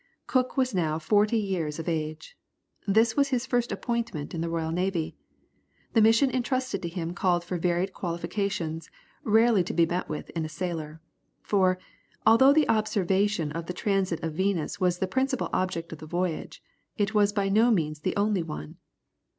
[0.25, 2.35] Cook was now forty years of age.
[2.87, 5.15] This was his first appointment in the Royal Navy.
[5.93, 8.89] The mission entrusted to him called for varied qualifications,
[9.23, 11.01] rarely to be met with in a sailor.
[11.43, 11.77] For,
[12.25, 16.63] although the observation of the transit of Venus was the principal object of the voyage,
[16.97, 18.77] it was by no means the only one.